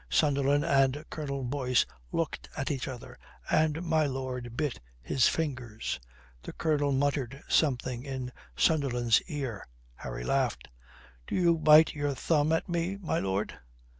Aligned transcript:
Sunderland 0.09 0.65
and 0.65 1.05
Colonel 1.11 1.43
Boyce 1.43 1.85
looked 2.11 2.49
at 2.57 2.71
each 2.71 2.87
other, 2.87 3.19
and 3.51 3.83
my 3.83 4.07
lord 4.07 4.57
bit 4.57 4.79
his 4.99 5.27
fingers. 5.29 5.99
The 6.41 6.53
Colonel 6.53 6.91
muttered 6.91 7.43
something 7.47 8.03
in 8.03 8.31
Sunderland's 8.55 9.21
ear. 9.27 9.67
Harry 9.93 10.23
laughed. 10.23 10.69
"Do 11.27 11.35
you 11.35 11.55
bite 11.55 11.93
your 11.93 12.15
thumb 12.15 12.51
at 12.51 12.67
me, 12.67 12.97
my 12.99 13.19
lord? 13.19 13.59